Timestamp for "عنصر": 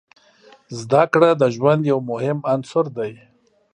2.51-2.85